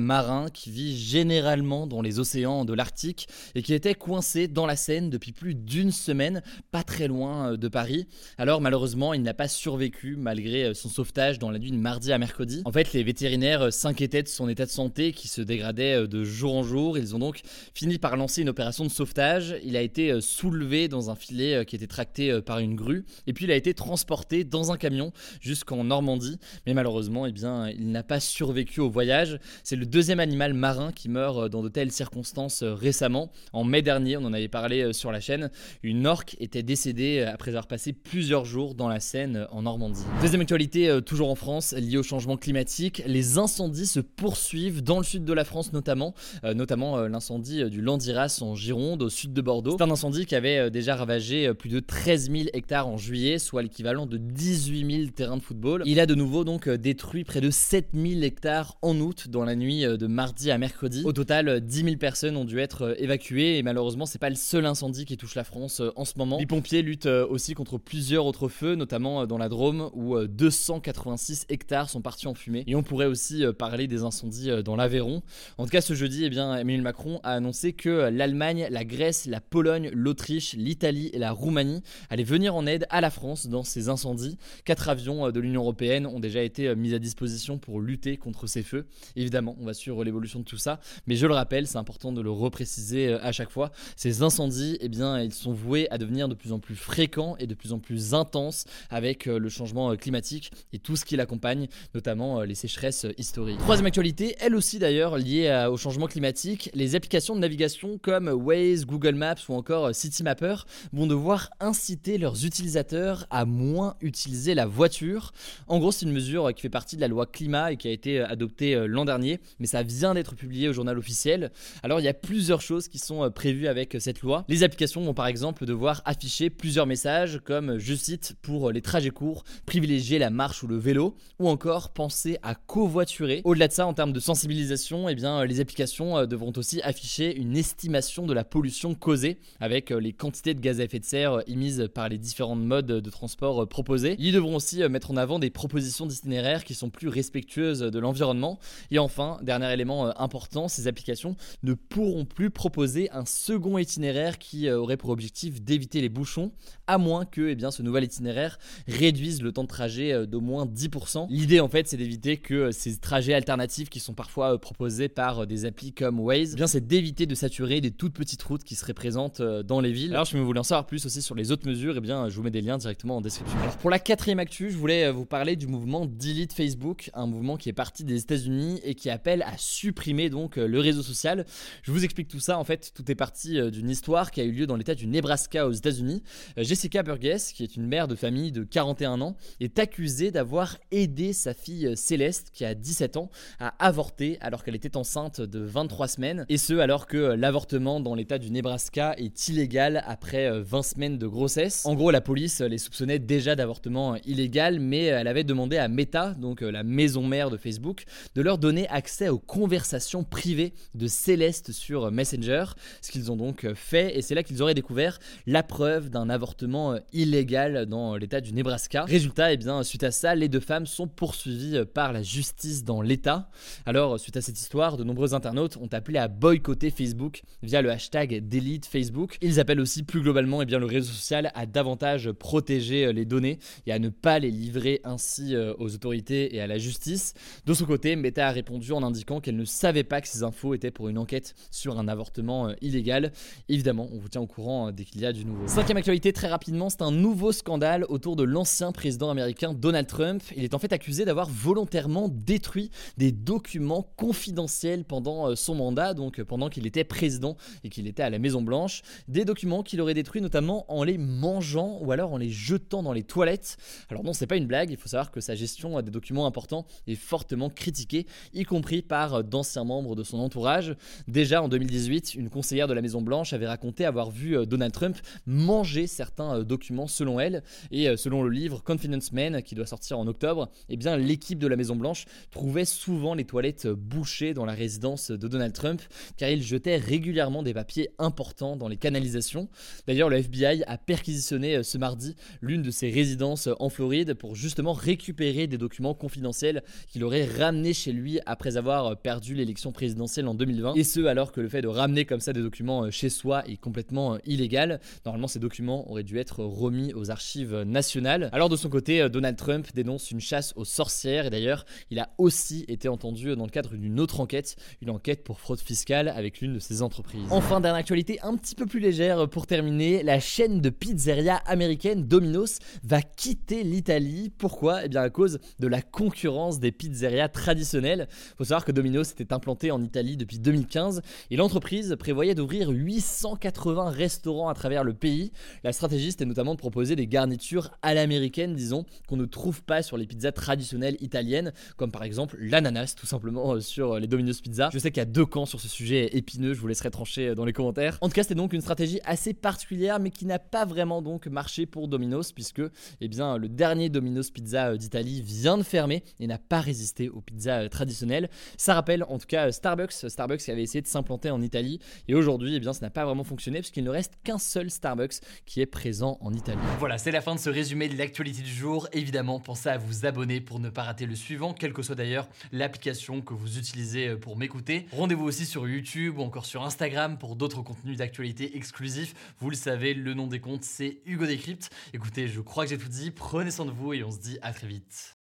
qui 0.53 0.71
vit 0.71 0.97
généralement 0.97 1.87
dans 1.87 2.03
les 2.03 2.19
océans 2.19 2.65
de 2.65 2.75
l'Arctique 2.75 3.29
et 3.55 3.63
qui 3.63 3.75
était 3.75 3.95
coincé 3.95 4.49
dans 4.49 4.67
la 4.67 4.77
Seine 4.77 5.11
depuis 5.11 5.33
plus 5.33 5.55
d'une 5.55 5.93
semaine, 5.93 6.43
pas 6.71 6.83
très 6.83 7.09
loin 7.09 7.57
de 7.57 7.69
Paris. 7.69 8.07
Alors 8.39 8.61
malheureusement, 8.61 9.15
il 9.15 9.23
n'a 9.23 9.35
pas 9.35 9.49
survécu 9.49 10.17
malgré 10.17 10.75
son 10.75 10.89
sauvetage 10.89 11.39
dans 11.39 11.51
la 11.51 11.59
nuit 11.59 11.73
de 11.73 11.77
mardi 11.77 12.13
à 12.13 12.19
mercredi. 12.19 12.63
En 12.65 12.73
fait, 12.73 12.93
les 12.93 13.03
vétérinaires 13.03 13.73
s'inquiétaient 13.73 14.23
de 14.23 14.29
son 14.29 14.49
état 14.49 14.67
de 14.67 14.71
santé 14.71 15.13
qui 15.13 15.29
se 15.29 15.41
dégradait 15.41 16.07
de 16.07 16.25
jour 16.25 16.55
en 16.55 16.63
jour. 16.63 16.97
Ils 16.99 17.15
ont 17.15 17.19
donc 17.19 17.41
fini 17.75 17.99
par 17.99 18.17
lancer 18.17 18.43
une 18.43 18.49
opération 18.49 18.85
de 18.85 18.91
sauvetage. 18.91 19.57
Il 19.65 19.77
a 19.77 19.83
été 19.83 20.21
soulevé 20.21 20.89
dans 20.89 21.11
un 21.11 21.15
filet 21.15 21.65
qui 21.65 21.77
était 21.77 21.87
tracté 21.87 22.41
par 22.41 22.59
une 22.59 22.75
grue 22.75 23.05
et 23.27 23.33
puis 23.33 23.47
il 23.47 23.51
a 23.51 23.57
été 23.57 23.75
transporté 23.75 24.45
dans 24.45 24.73
un 24.73 24.77
camion 24.77 25.13
jusqu'en 25.41 25.85
Normandie. 25.85 26.39
Mais 26.67 26.75
malheureusement, 26.75 27.27
eh 27.27 27.33
bien, 27.33 27.69
il 27.69 27.91
n'a 27.91 28.03
pas 28.03 28.21
survécu 28.21 28.81
au 28.81 28.91
voyage. 28.91 29.39
C'est 29.65 29.77
le 29.77 29.87
deuxième 29.87 30.20
animal 30.21 30.55
marin 30.55 30.93
qui 30.93 31.09
meurt 31.09 31.51
dans 31.51 31.63
de 31.63 31.69
telles 31.69 31.93
circonstances 31.93 32.63
récemment. 32.63 33.31
En 33.53 33.65
mai 33.65 33.83
dernier, 33.83 34.17
on 34.17 34.25
en 34.25 34.33
avait 34.33 34.49
parlé 34.49 34.93
sur 34.93 35.13
la 35.13 35.21
chaîne, 35.21 35.51
une 35.83 36.07
orque 36.07 36.37
était 36.41 36.63
décédée 36.63 37.23
après 37.23 37.51
avoir 37.51 37.67
passé 37.67 37.93
plusieurs 37.93 38.45
jours 38.45 38.75
dans 38.75 38.89
la 38.89 39.01
Seine 39.01 39.47
en 39.51 39.63
Normandie. 39.63 40.05
Deuxième 40.21 40.43
actualité, 40.43 41.01
toujours 41.05 41.31
en 41.31 41.35
France, 41.35 41.73
liée 41.73 41.97
au 41.97 42.03
changement 42.03 42.37
climatique, 42.37 43.03
les 43.07 43.39
incendies 43.39 43.87
se 43.87 44.01
poursuivent 44.01 44.83
dans 44.83 44.99
le 44.99 45.05
sud 45.05 45.25
de 45.25 45.33
la 45.33 45.45
France 45.45 45.73
notamment, 45.73 46.15
notamment 46.43 47.07
l'incendie 47.07 47.69
du 47.71 47.81
Landiras 47.81 48.39
en 48.43 48.55
Gironde, 48.55 49.03
au 49.03 49.09
sud 49.09 49.33
de 49.33 49.41
Bordeaux. 49.41 49.77
C'est 49.79 49.85
un 49.85 49.91
incendie 49.91 50.27
qui 50.27 50.35
avait 50.35 50.71
déjà 50.71 50.97
ravagé 50.97 51.53
plus 51.55 51.71
de 51.71 51.81
13 51.81 52.31
000 52.31 52.45
hectares 52.53 52.89
en 52.89 52.97
juillet, 52.97 53.39
soit 53.39 53.63
l'équivalent 53.63 54.07
de 54.07 54.17
18 54.17 54.97
000 55.05 55.11
terrains 55.11 55.37
de 55.37 55.43
football. 55.43 55.83
Il 55.87 56.01
a 56.01 56.07
de 56.07 56.15
nouveau 56.15 56.45
donc 56.45 56.69
détruit 56.69 57.25
près 57.25 57.41
de 57.41 57.51
7 57.51 57.89
000 57.95 58.23
hectares 58.23 58.77
en 58.83 58.99
août 59.01 59.29
dans 59.29 59.45
la 59.45 59.57
nuit 59.57 59.83
de 59.83 60.07
mardi 60.11 60.51
à 60.51 60.59
mercredi. 60.59 61.03
Au 61.05 61.13
total, 61.13 61.61
10 61.61 61.85
000 61.85 61.97
personnes 61.97 62.37
ont 62.37 62.45
dû 62.45 62.59
être 62.59 62.95
évacuées 62.99 63.59
et 63.59 63.63
malheureusement 63.63 64.07
c'est 64.07 64.19
pas 64.19 64.31
le 64.31 64.37
seul 64.37 64.67
incendie 64.67 65.05
qui 65.05 65.17
touche 65.17 65.35
la 65.35 65.45
France 65.45 65.81
en 65.97 66.05
ce 66.05 66.15
moment. 66.17 66.39
Les 66.39 66.47
pompiers 66.47 66.83
luttent 66.83 67.07
aussi 67.07 67.55
contre 67.55 67.79
plusieurs 67.79 68.27
autres 68.27 68.49
feux, 68.49 68.75
notamment 68.75 69.27
dans 69.27 69.39
la 69.39 69.49
Drôme 69.49 69.91
où 69.95 70.19
286 70.19 71.47
hectares 71.49 71.89
sont 71.89 72.03
partis 72.03 72.27
en 72.27 72.35
fumée. 72.35 72.65
Et 72.67 72.75
on 72.75 72.83
pourrait 72.83 73.07
aussi 73.07 73.45
parler 73.59 73.87
des 73.87 74.03
incendies 74.03 74.51
dans 74.65 74.77
l'Aveyron. 74.77 75.23
En 75.59 75.65
tout 75.65 75.71
cas, 75.71 75.81
ce 75.81 75.95
jeudi, 75.95 76.25
eh 76.25 76.31
bien, 76.31 76.55
Emmanuel 76.55 76.83
Macron 76.83 77.21
a 77.23 77.33
annoncé 77.33 77.73
que 77.73 78.11
l'Allemagne, 78.11 78.67
la 78.71 78.85
Grèce, 78.85 79.27
la 79.27 79.41
Pologne, 79.41 79.91
l'Autriche, 79.93 80.55
l'Italie 80.55 81.11
et 81.13 81.19
la 81.19 81.33
Roumanie 81.33 81.83
allaient 82.09 82.25
venir 82.25 82.55
en 82.55 82.67
aide 82.67 82.87
à 82.91 83.01
la 83.01 83.11
France 83.11 83.47
dans 83.47 83.63
ces 83.63 83.89
incendies. 83.89 84.39
Quatre 84.65 84.89
avions 84.89 85.31
de 85.31 85.41
l'Union 85.41 85.63
européenne 85.63 86.07
ont 86.07 86.21
déjà 86.21 86.43
été 86.43 86.75
mis 86.75 86.95
à 86.95 86.99
disposition 86.99 87.59
pour 87.59 87.81
lutter 87.81 88.17
contre 88.17 88.47
ces 88.47 88.63
feux. 88.63 88.87
Évidemment, 89.17 89.57
on 89.61 89.65
va 89.65 89.75
l'évolution 90.05 90.41
de 90.41 90.45
tout 90.45 90.57
ça, 90.57 90.81
mais 91.07 91.17
je 91.17 91.27
le 91.27 91.35
rappelle, 91.35 91.67
c'est 91.67 91.79
important 91.79 92.13
de 92.13 92.21
le 92.21 92.31
repréciser 92.31 93.13
à 93.15 93.33
chaque 93.33 93.51
fois. 93.51 93.71
Ces 93.97 94.23
incendies, 94.23 94.79
eh 94.81 94.89
bien, 94.89 95.21
ils 95.21 95.33
sont 95.33 95.53
voués 95.53 95.89
à 95.91 95.99
devenir 95.99 96.29
de 96.29 96.35
plus 96.35 96.53
en 96.53 96.59
plus 96.59 96.77
fréquents 96.77 97.37
et 97.39 97.47
de 97.47 97.55
plus 97.55 97.73
en 97.73 97.79
plus 97.79 98.15
intenses 98.15 98.65
avec 98.91 99.27
le 99.27 99.49
changement 99.49 99.97
climatique 99.97 100.51
et 100.73 100.79
tout 100.79 100.97
ce 100.97 101.05
qui 101.05 101.17
l'accompagne, 101.17 101.69
notamment 101.95 102.43
les 102.43 102.55
sécheresses 102.55 103.07
historiques. 103.19 103.59
Troisième 103.59 103.87
actualité, 103.87 104.37
elle 104.41 104.55
aussi 104.55 104.79
d'ailleurs 104.79 105.19
liée 105.19 105.67
au 105.71 105.77
changement 105.77 106.07
climatique, 106.07 106.71
les 106.75 106.95
applications 106.95 107.35
de 107.35 107.41
navigation 107.41 107.99
comme 107.99 108.29
Waze, 108.29 108.87
Google 108.87 109.15
Maps 109.15 109.35
ou 109.49 109.55
encore 109.55 109.95
Citymapper 109.95 110.57
vont 110.93 111.07
devoir 111.07 111.51
inciter 111.61 112.19
leurs 112.19 112.45
utilisateurs 112.45 113.27
à 113.31 113.45
moins 113.45 113.97
utiliser 114.01 114.55
la 114.55 114.67
voiture. 114.67 115.33
En 115.69 115.79
gros, 115.79 115.93
c'est 115.93 116.07
une 116.07 116.13
mesure 116.13 116.53
qui 116.55 116.63
fait 116.63 116.69
partie 116.69 116.97
de 116.97 117.01
la 117.01 117.09
loi 117.09 117.27
climat 117.27 117.73
et 117.73 117.77
qui 117.77 117.89
a 117.89 117.91
été 117.91 118.21
adoptée 118.21 118.87
l'an 118.87 119.05
dernier, 119.05 119.41
mais 119.59 119.67
ça 119.67 119.80
vient 119.83 120.15
d'être 120.15 120.35
publié 120.35 120.69
au 120.69 120.73
journal 120.73 120.99
officiel. 120.99 121.51
Alors 121.83 122.01
il 122.01 122.05
y 122.05 122.09
a 122.09 122.15
plusieurs 122.15 122.61
choses 122.61 122.89
qui 122.89 122.99
sont 122.99 123.31
prévues 123.31 123.67
avec 123.67 123.97
cette 123.99 124.23
loi. 124.23 124.45
Les 124.49 124.63
applications 124.63 125.03
vont 125.03 125.15
par 125.15 125.27
exemple 125.27 125.67
devoir 125.67 126.03
afficher 126.05 126.51
plusieurs 126.51 126.87
messages 126.87 127.41
comme 127.45 127.79
je 127.79 127.95
cite 127.95 128.35
pour 128.43 128.71
les 128.71 128.83
trajets 128.83 129.11
courts, 129.11 129.45
privilégier 129.67 130.19
la 130.19 130.31
marche 130.31 130.63
ou 130.63 130.67
le 130.67 130.77
vélo 130.77 131.17
ou 131.39 131.49
encore 131.49 131.91
penser 131.91 132.39
à 132.43 132.55
covoiturer. 132.55 133.43
Au-delà 133.45 133.69
de 133.69 133.73
ça, 133.73 133.87
en 133.87 133.95
termes 133.95 134.13
de 134.13 134.21
sensibilisation, 134.21 135.09
eh 135.09 135.15
bien, 135.15 135.45
les 135.45 135.61
applications 135.61 136.27
devront 136.27 136.53
aussi 136.57 136.81
afficher 136.83 137.35
une 137.37 137.57
estimation 137.57 138.27
de 138.27 138.35
la 138.35 138.45
pollution 138.45 138.95
causée 138.95 139.39
avec 139.61 139.91
les 139.91 140.13
quantités 140.13 140.55
de 140.55 140.61
gaz 140.61 140.81
à 140.81 140.85
effet 140.85 140.99
de 140.99 141.05
serre 141.05 141.43
émises 141.47 141.89
par 141.95 142.09
les 142.09 142.19
différents 142.19 142.57
modes 142.57 142.87
de 142.87 143.11
transport 143.11 143.69
proposés. 143.69 144.17
Ils 144.19 144.33
devront 144.33 144.57
aussi 144.57 144.83
mettre 144.89 145.11
en 145.11 145.17
avant 145.17 145.39
des 145.39 145.51
propositions 145.51 146.07
d'itinéraires 146.07 146.65
qui 146.65 146.75
sont 146.75 146.91
plus 146.91 147.09
respectueuses 147.09 147.81
de 147.81 147.99
l'environnement. 147.99 148.59
Et 148.91 148.99
enfin, 148.99 149.39
élément 149.75 150.19
important, 150.21 150.69
ces 150.69 150.87
applications 150.87 151.37
ne 151.63 151.75
pourront 151.75 152.25
plus 152.25 152.51
proposer 152.51 153.11
un 153.13 153.25
second 153.25 153.79
itinéraire 153.79 154.39
qui 154.39 154.71
aurait 154.71 154.97
pour 154.97 155.11
objectif 155.11 155.63
d'éviter 155.63 156.01
les 156.01 156.09
bouchons, 156.09 156.53
à 156.87 156.99
moins 156.99 157.25
que 157.25 157.49
eh 157.49 157.55
bien, 157.55 157.71
ce 157.71 157.83
nouvel 157.83 158.05
itinéraire 158.05 158.59
réduise 158.89 159.43
le 159.43 159.53
temps 159.53 159.65
de 159.65 159.69
trajet 159.69 160.27
d'au 160.27 160.41
moins 160.41 160.67
10%. 160.67 161.27
L'idée 161.31 161.61
en 161.61 161.69
fait 161.69 161.89
c'est 161.89 161.97
d'éviter 161.97 162.37
que 162.37 162.71
ces 162.71 162.99
trajets 162.99 163.35
alternatifs 163.35 163.91
qui 163.91 164.01
sont 164.01 164.15
parfois 164.15 164.61
proposés 164.61 165.09
par 165.09 165.47
des 165.47 165.65
applis 165.65 165.93
comme 165.93 166.21
Waze, 166.21 166.53
eh 166.53 166.57
bien 166.57 166.67
c'est 166.67 166.87
d'éviter 166.87 167.27
de 167.27 167.35
saturer 167.35 167.81
des 167.81 167.91
toutes 167.91 168.15
petites 168.15 168.43
routes 168.43 168.65
qui 168.65 168.75
seraient 168.75 168.95
présentes 168.95 169.41
dans 169.43 169.81
les 169.81 169.93
villes. 169.93 170.13
Alors 170.13 170.25
je 170.25 170.37
me 170.37 170.43
voulais 170.43 170.61
en 170.61 170.65
savoir 170.65 170.87
plus 170.87 171.07
aussi 171.07 171.23
sur 171.23 171.35
les 171.35 171.53
autres 171.53 171.69
mesures, 171.69 171.95
eh 171.97 172.01
bien 172.01 172.29
je 172.29 172.37
vous 172.37 172.43
mets 172.43 172.51
des 172.51 172.61
liens 172.61 172.79
directement 172.79 173.17
en 173.17 173.21
description. 173.21 173.59
Pour 173.81 173.91
la 173.91 173.99
quatrième 173.99 174.39
actu, 174.39 174.71
je 174.71 174.77
voulais 174.77 175.11
vous 175.11 175.27
parler 175.27 175.57
du 175.57 175.67
mouvement 175.67 176.07
Delete 176.07 176.53
Facebook, 176.53 177.11
un 177.15 177.27
mouvement 177.27 177.57
qui 177.57 177.69
est 177.69 177.75
parti 177.75 178.05
des 178.05 178.21
États-Unis 178.21 178.81
et 178.85 178.95
qui 178.95 179.11
appelle 179.11 179.43
à 179.43 179.57
supprimer 179.61 180.31
donc 180.31 180.57
le 180.57 180.81
réseau 180.81 181.03
social. 181.03 181.45
Je 181.83 181.93
vous 181.93 182.05
explique 182.05 182.29
tout 182.29 182.41
ça. 182.41 182.59
En 182.59 182.65
fait, 182.65 182.93
tout 182.95 183.11
est 183.11 183.15
parti 183.15 183.61
d'une 183.71 183.91
histoire 183.91 184.31
qui 184.31 184.41
a 184.41 184.45
eu 184.45 184.53
lieu 184.53 184.67
dans 184.67 184.77
l'état 184.77 184.95
du 184.95 185.07
Nebraska 185.07 185.67
aux 185.67 185.73
États-Unis. 185.73 186.23
Jessica 186.57 187.03
Burgess, 187.03 187.53
qui 187.53 187.63
est 187.63 187.77
une 187.77 187.87
mère 187.87 188.09
de 188.09 188.15
famille 188.15 188.53
de 188.53 188.65
41 188.65 189.21
ans, 189.21 189.37
est 189.61 189.79
accusée 189.79 190.31
d'avoir 190.31 190.79
aidé 190.91 191.33
sa 191.33 191.55
fille 191.55 191.97
Céleste, 191.97 192.51
qui 192.53 192.65
a 192.65 192.75
17 192.75 193.17
ans, 193.17 193.31
à 193.59 193.75
avorter 193.85 194.39
alors 194.41 194.65
qu'elle 194.65 194.75
était 194.75 194.97
enceinte 194.97 195.41
de 195.41 195.61
23 195.61 196.09
semaines. 196.09 196.47
Et 196.49 196.59
ce, 196.59 196.75
alors 196.75 197.07
que 197.07 197.17
l'avortement 197.17 198.01
dans 198.01 198.15
l'état 198.15 198.39
du 198.39 198.51
Nebraska 198.51 199.15
est 199.17 199.49
illégal 199.49 200.03
après 200.07 200.61
20 200.61 200.83
semaines 200.83 201.19
de 201.19 201.27
grossesse. 201.27 201.87
En 201.87 201.95
gros, 201.95 202.11
la 202.11 202.21
police 202.21 202.61
les 202.61 202.79
soupçonnait 202.79 203.19
déjà 203.19 203.57
d'avortement 203.57 204.17
illégal, 204.25 204.81
mais 204.81 205.05
elle 205.05 205.29
avait 205.29 205.45
demandé 205.45 205.77
à 205.77 205.89
Meta, 205.89 206.35
donc 206.35 206.61
la 206.61 206.83
maison 206.83 207.27
mère 207.27 207.51
de 207.51 207.57
Facebook, 207.57 208.05
de 208.35 208.43
leur 208.43 208.59
donner 208.59 208.89
accès 208.89 209.29
aux 209.29 209.39
conversations 209.51 210.23
privées 210.23 210.75
de 210.95 211.09
Céleste 211.09 211.73
sur 211.73 212.13
Messenger, 212.13 212.67
ce 213.03 213.11
qu'ils 213.11 213.33
ont 213.33 213.37
donc 213.37 213.67
fait, 213.75 214.17
et 214.17 214.23
c'est 214.23 214.37
là 214.37 214.45
qu'ils 214.45 214.63
auraient 214.63 214.75
découvert 214.75 215.19
la 215.45 215.65
preuve 215.65 216.09
d'un 216.09 216.31
avortement 216.31 216.97
illégal 217.13 217.87
dans 217.87 218.15
l'état 218.15 218.41
du 218.41 218.53
Nebraska. 218.53 219.03
Résultat, 219.07 219.51
et 219.51 219.55
eh 219.55 219.57
bien, 219.57 219.83
suite 219.83 220.05
à 220.05 220.13
ça, 220.13 220.37
les 220.37 220.49
deux 220.49 220.61
femmes 220.61 220.87
sont 220.87 221.09
poursuivies 221.09 221.85
par 221.85 222.13
la 222.13 222.23
justice 222.23 222.85
dans 222.85 223.03
l'état. 223.03 223.51
Alors, 223.87 224.21
suite 224.21 224.37
à 224.37 224.41
cette 224.41 224.57
histoire, 224.61 224.97
de 224.97 225.03
nombreux 225.03 225.35
internautes 225.35 225.77
ont 225.79 225.89
appelé 225.91 226.21
à 226.21 226.29
boycotter 226.29 226.93
Facebook 226.93 227.43
via 227.65 227.83
le 227.83 227.91
hashtag 227.91 228.47
Delete 228.49 228.87
Facebook. 228.87 229.37
Ils 229.43 229.59
appellent 229.59 229.81
aussi 229.81 230.05
plus 230.05 230.21
globalement 230.21 230.61
et 230.61 230.63
eh 230.63 230.67
bien, 230.67 230.79
le 230.79 230.87
réseau 230.87 231.11
social 231.11 231.51
à 231.57 231.67
davantage 231.67 232.31
protéger 232.31 233.13
les 233.13 233.25
données 233.25 233.59
et 233.87 233.93
à 233.93 233.99
ne 233.99 234.11
pas 234.11 234.39
les 234.39 234.53
livrer 234.53 235.01
ainsi 235.03 235.57
aux 235.57 235.93
autorités 235.93 236.55
et 236.55 236.61
à 236.61 236.69
la 236.69 236.79
justice. 236.79 237.35
De 237.67 237.75
son 237.75 237.87
côté, 237.87 238.15
Meta 238.15 238.47
a 238.47 238.53
répondu 238.53 238.93
en 238.93 239.03
indiquant 239.03 239.40
notamment 239.41 239.51
qu'elle 239.51 239.57
ne 239.57 239.65
savait 239.65 240.05
pas 240.05 240.21
que 240.21 240.29
ces 240.29 240.43
infos 240.43 240.75
étaient 240.75 240.91
pour 240.91 241.09
une 241.09 241.19
enquête 241.19 241.55
sur 241.71 241.99
un 241.99 242.09
avortement 242.09 242.69
euh, 242.69 242.75
illégal. 242.81 243.33
Évidemment, 243.69 244.09
on 244.13 244.19
vous 244.19 244.29
tient 244.29 244.41
au 244.41 244.47
courant 244.47 244.89
euh, 244.89 244.93
dès 244.93 245.05
qu'il 245.05 245.21
y 245.21 245.27
a 245.27 245.33
du 245.33 245.45
nouveau. 245.45 245.67
Cinquième 245.67 245.97
actualité, 245.97 246.33
très 246.33 246.49
rapidement, 246.49 246.91
c'est 246.91 247.03
un 247.03 247.11
nouveau 247.11 247.53
scandale 247.53 248.05
autour 248.09 248.37
de 248.37 248.45
l'ancien 248.45 248.93
président 248.93 249.31
américain 249.31 249.73
Donald 249.73 250.07
Trump. 250.07 250.43
Il 250.57 250.65
est 250.65 250.75
en 250.75 250.79
fait 250.79 250.93
accusé 250.93 251.25
d'avoir 251.25 251.49
volontairement 251.49 252.29
détruit 252.29 252.91
des 253.17 253.33
documents 253.33 254.07
confidentiels 254.17 255.05
pendant 255.05 255.49
euh, 255.49 255.57
son 255.57 255.75
mandat, 255.75 256.15
donc 256.15 256.43
pendant 256.43 256.69
qu'il 256.69 256.87
était 256.87 257.05
président 257.05 257.57
et 257.85 257.89
qu'il 257.89 258.07
était 258.07 258.23
à 258.23 258.31
la 258.31 258.39
Maison 258.39 258.63
Blanche. 258.63 259.03
Des 259.29 259.45
documents 259.45 259.83
qu'il 259.83 260.01
aurait 260.01 260.15
détruits 260.15 260.41
notamment 260.41 260.85
en 260.93 261.05
les 261.05 261.19
mangeant 261.19 261.99
ou 262.01 262.13
alors 262.13 262.33
en 262.33 262.39
les 262.39 262.51
jetant 262.51 263.03
dans 263.03 263.13
les 263.13 263.23
toilettes. 263.23 263.77
Alors 264.11 264.25
non, 264.25 264.33
c'est 264.33 264.47
pas 264.47 264.57
une 264.57 264.67
blague, 264.67 264.91
il 264.91 264.97
faut 264.97 265.09
savoir 265.09 265.31
que 265.31 265.41
sa 265.41 265.55
gestion 265.55 266.01
des 266.03 266.11
documents 266.11 266.47
importants 266.47 266.87
est 267.07 267.15
fortement 267.15 267.71
critiquée, 267.71 268.27
y 268.53 268.65
compris 268.65 269.03
par 269.03 269.30
d'anciens 269.43 269.85
membres 269.85 270.17
de 270.17 270.23
son 270.23 270.39
entourage. 270.39 270.95
Déjà 271.29 271.63
en 271.63 271.69
2018, 271.69 272.35
une 272.35 272.51
conseillère 272.51 272.89
de 272.89 272.95
la 272.95 273.03
Maison 273.03 273.23
Blanche 273.23 273.53
avait 273.53 273.67
raconté 273.67 274.05
avoir 274.05 274.31
vu 274.31 274.57
euh, 274.57 274.67
Donald 274.67 274.93
Trump 274.93 275.17
manger 275.47 276.07
certains 276.07 276.59
euh, 276.59 276.65
documents 276.65 277.07
selon 277.07 277.41
elle. 277.41 277.63
Et 277.91 278.09
euh, 278.09 278.17
selon 278.17 278.43
le 278.43 278.51
livre 278.51 278.83
Confidence 278.83 279.33
Man, 279.33 279.63
qui 279.63 279.75
doit 279.75 279.87
sortir 279.87 280.19
en 280.19 280.27
octobre, 280.27 280.71
eh 280.89 280.97
bien 280.97 281.17
l'équipe 281.17 281.59
de 281.59 281.67
la 281.67 281.77
Maison 281.77 281.97
Blanche 281.97 282.27
trouvait 282.51 282.85
souvent 282.85 283.35
les 283.35 283.45
toilettes 283.45 283.87
bouchées 283.89 284.55
dans 284.55 284.65
la 284.65 284.73
résidence 284.73 285.31
de 285.31 285.49
Donald 285.49 285.73
Trump, 285.73 286.03
car 286.37 286.51
il 286.51 286.63
jetait 286.63 286.97
régulièrement 286.97 287.63
des 287.63 287.75
papiers 287.75 288.11
importants 288.19 288.77
dans 288.77 288.89
les 288.89 288.97
canalisations. 288.97 289.69
D'ailleurs, 290.07 290.29
le 290.29 290.37
FBI 290.37 290.83
a 290.87 290.99
perquisitionné 290.99 291.83
ce 291.83 291.99
mardi 291.99 292.37
l'une 292.61 292.83
de 292.83 292.91
ses 292.91 293.11
résidences 293.11 293.69
en 293.79 293.89
Floride 293.89 294.35
pour 294.35 294.55
justement 294.55 294.93
récupérer 294.93 295.67
des 295.67 295.79
documents 295.79 296.15
confidentiels 296.15 296.83
qu'il 297.09 297.25
aurait 297.25 297.45
ramenés 297.45 297.95
chez 297.95 298.13
lui 298.13 298.41
après 298.47 298.77
avoir 298.77 299.20
perdu 299.23 299.55
l'élection 299.55 299.93
présidentielle 299.93 300.49
en 300.49 300.55
2020. 300.55 300.95
Et 300.95 301.05
ce, 301.05 301.21
alors 301.27 301.53
que 301.53 301.61
le 301.61 301.69
fait 301.69 301.83
de 301.83 301.89
ramener 301.89 302.25
comme 302.25 302.41
ça 302.41 302.53
des 302.53 302.63
documents 302.63 303.05
euh, 303.05 303.11
chez 303.11 303.29
soi 303.29 303.67
est 303.69 303.77
complètement 303.77 304.35
euh, 304.35 304.39
illégal. 304.45 305.01
Normalement, 305.25 305.49
ces 305.49 305.59
documents 305.59 306.11
auraient 306.11 306.25
dû 306.25 306.39
être 306.39 306.65
remis 306.65 307.13
aux 307.15 307.31
archives 307.31 307.83
nationales. 307.83 308.49
Alors 308.53 308.69
de 308.69 308.77
son 308.77 308.89
côté, 308.89 309.21
euh, 309.21 309.29
Donald 309.29 309.57
Trump 309.57 309.87
dénonce 309.95 310.31
une 310.31 310.41
chasse 310.41 310.73
aux 310.77 310.85
sorcières 310.85 311.47
et 311.47 311.51
d'ailleurs, 311.51 311.85
il 312.11 312.19
a 312.19 312.31
aussi 312.39 312.85
été 312.89 313.09
entendu 313.09 313.55
dans 313.57 313.65
le 313.65 313.71
cadre 313.71 313.95
d'une 313.97 314.21
autre 314.21 314.41
enquête, 314.41 314.77
une 315.03 315.11
enquête 315.11 315.45
pour 315.45 315.61
fraude 315.61 315.81
fiscale 315.81 316.29
avec 316.29 316.61
l'une 316.61 316.75
de 316.75 316.79
ses 316.79 317.03
entreprises. 317.03 317.47
Enfin, 317.51 317.81
dernière 317.81 318.01
actualité 318.01 318.39
un 318.43 318.57
petit 318.57 318.75
peu 318.75 318.87
plus 318.87 319.01
légère 319.01 319.49
pour 319.49 319.67
terminer, 319.67 320.23
la 320.23 320.41
chaîne 320.41 320.81
de 320.81 320.91
pizzeria 320.91 321.57
américaine 321.67 322.27
Domino's 322.27 322.79
va 323.03 323.23
quitter 323.23 323.83
l'Italie. 323.83 324.51
Pourquoi? 324.57 325.05
Eh 325.05 325.09
bien 325.09 325.23
à 325.23 325.31
cause 325.31 325.59
de 325.79 325.87
la 325.87 326.03
concurrence 326.03 326.81
des 326.81 326.93
pizzerias 326.93 327.49
traditionnelles. 327.49 328.29
Faut 328.57 328.65
savoir 328.65 328.85
que 328.85 328.93
Domino's 328.93 329.10
était 329.19 329.53
implanté 329.53 329.91
en 329.91 330.03
Italie 330.03 330.37
depuis 330.37 330.59
2015 330.59 331.23
et 331.51 331.57
l'entreprise 331.57 332.17
prévoyait 332.19 332.55
d'ouvrir 332.55 332.91
880 332.91 334.11
restaurants 334.11 334.69
à 334.69 334.75
travers 334.75 335.05
le 335.05 335.15
pays. 335.15 335.53
La 335.85 335.93
stratégie 335.93 336.31
c'était 336.31 336.45
notamment 336.45 336.75
de 336.75 336.79
proposer 336.79 337.17
des 337.17 337.27
garnitures 337.27 337.91
à 338.03 338.15
l'américaine, 338.15 338.75
disons, 338.75 339.05
qu'on 339.29 339.37
ne 339.37 339.45
trouve 339.45 339.83
pas 339.83 340.03
sur 340.03 340.17
les 340.17 340.27
pizzas 340.27 340.53
traditionnelles 340.53 341.17
italiennes, 341.21 341.73
comme 341.97 342.13
par 342.13 342.23
exemple 342.23 342.57
l'ananas 342.61 343.15
tout 343.17 343.27
simplement 343.27 343.75
euh, 343.75 343.81
sur 343.81 344.19
les 344.19 344.27
Domino's 344.27 344.61
Pizza. 344.61 344.91
Je 344.93 344.99
sais 344.99 345.11
qu'il 345.11 345.21
y 345.21 345.23
a 345.23 345.27
deux 345.27 345.47
camps 345.47 345.67
sur 345.67 345.81
ce 345.81 345.89
sujet 345.89 346.37
épineux, 346.37 346.75
je 346.75 346.81
vous 346.81 346.87
laisserai 346.87 347.11
trancher 347.11 347.49
euh, 347.49 347.55
dans 347.55 347.65
les 347.65 347.73
commentaires. 347.73 348.19
En 348.21 348.29
tout 348.29 348.35
cas, 348.35 348.43
c'était 348.43 348.55
donc 348.55 348.73
une 348.73 348.81
stratégie 348.81 349.21
assez 349.25 349.53
particulière 349.55 350.21
mais 350.21 350.31
qui 350.31 350.47
n'a 350.47 350.59
pas 350.59 350.85
vraiment 350.85 351.23
donc 351.23 351.47
marché 351.47 351.87
pour 351.87 352.09
Domino's 352.09 352.53
puisque 352.53 352.83
eh 353.21 353.29
bien, 353.29 353.57
le 353.57 353.69
dernier 353.69 354.09
Domino's 354.09 354.51
Pizza 354.51 354.91
euh, 354.91 354.97
d'Italie 354.97 355.43
vient 355.43 355.79
de 355.79 355.83
fermer 355.83 356.23
et 356.39 356.47
n'a 356.47 356.59
pas 356.59 356.81
résisté 356.81 357.29
aux 357.29 357.41
pizzas 357.41 357.89
traditionnelles. 357.89 358.49
Ça 358.77 358.95
rappelle 359.01 359.25
en 359.25 359.39
tout 359.39 359.47
cas 359.47 359.73
Starbucks, 359.73 360.29
Starbucks 360.29 360.61
qui 360.61 360.71
avait 360.71 360.83
essayé 360.83 361.01
de 361.01 361.07
s'implanter 361.07 361.51
en 361.51 361.63
Italie 361.63 362.01
et 362.29 362.35
aujourd'hui, 362.35 362.75
eh 362.75 362.81
bien, 362.81 362.93
ça 362.93 363.01
n'a 363.01 363.11
pas 363.11 363.25
vraiment 363.25 363.45
fonctionné 363.45 363.79
puisqu'il 363.79 364.05
ne 364.05 364.11
reste 364.11 364.35
qu'un 364.45 364.59
seul 364.59 364.91
Starbucks 364.91 365.37
qui 365.65 365.81
est 365.81 365.87
présent 365.87 366.37
en 366.43 366.53
Italie. 366.53 366.79
Voilà, 366.99 367.17
c'est 367.17 367.31
la 367.31 367.41
fin 367.41 367.55
de 367.55 367.61
ce 367.61 367.71
résumé 367.71 368.11
de 368.11 368.19
l'actualité 368.19 368.61
du 368.61 368.71
jour. 368.71 369.09
Évidemment, 369.15 369.59
pensez 369.59 369.89
à 369.89 369.97
vous 369.97 370.27
abonner 370.27 370.61
pour 370.61 370.81
ne 370.81 370.91
pas 370.91 371.05
rater 371.05 371.25
le 371.25 371.35
suivant, 371.35 371.73
quelle 371.73 371.95
que 371.95 372.03
soit 372.03 372.15
d'ailleurs 372.15 372.47
l'application 372.73 373.41
que 373.41 373.55
vous 373.55 373.79
utilisez 373.79 374.29
euh, 374.29 374.37
pour 374.37 374.59
m'écouter. 374.59 375.07
Rendez-vous 375.13 375.47
aussi 375.47 375.65
sur 375.65 375.89
YouTube 375.89 376.37
ou 376.39 376.43
encore 376.43 376.67
sur 376.67 376.83
Instagram 376.83 377.39
pour 377.39 377.57
d'autres 377.57 377.81
contenus 377.81 378.19
d'actualité 378.19 378.77
exclusifs. 378.77 379.35
Vous 379.61 379.71
le 379.71 379.77
savez, 379.77 380.13
le 380.13 380.35
nom 380.35 380.47
des 380.47 380.61
comptes, 380.61 380.85
c'est 380.85 381.23
Hugo 381.25 381.47
Décrypte. 381.47 381.89
Écoutez, 382.13 382.49
je 382.49 382.61
crois 382.61 382.85
que 382.85 382.91
j'ai 382.91 382.99
tout 382.99 383.09
dit. 383.09 383.31
Prenez 383.31 383.71
soin 383.71 383.87
de 383.87 383.93
vous 383.93 384.13
et 384.13 384.23
on 384.25 384.31
se 384.31 384.41
dit 384.41 384.59
à 384.61 384.75
très 384.75 384.87
vite. 384.87 385.40